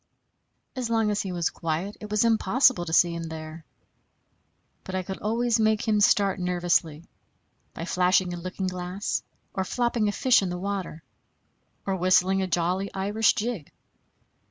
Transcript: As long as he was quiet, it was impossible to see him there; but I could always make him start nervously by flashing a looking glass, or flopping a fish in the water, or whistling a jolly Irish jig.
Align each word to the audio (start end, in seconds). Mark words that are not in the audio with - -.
As 0.75 0.89
long 0.89 1.11
as 1.11 1.21
he 1.21 1.31
was 1.31 1.51
quiet, 1.51 1.95
it 1.99 2.09
was 2.09 2.25
impossible 2.25 2.85
to 2.85 2.91
see 2.91 3.13
him 3.13 3.25
there; 3.25 3.63
but 4.83 4.95
I 4.95 5.03
could 5.03 5.19
always 5.19 5.59
make 5.59 5.87
him 5.87 6.01
start 6.01 6.39
nervously 6.39 7.03
by 7.75 7.85
flashing 7.85 8.33
a 8.33 8.37
looking 8.37 8.65
glass, 8.65 9.21
or 9.53 9.63
flopping 9.63 10.07
a 10.07 10.11
fish 10.11 10.41
in 10.41 10.49
the 10.49 10.57
water, 10.57 11.03
or 11.85 11.95
whistling 11.97 12.41
a 12.41 12.47
jolly 12.47 12.91
Irish 12.95 13.35
jig. 13.35 13.71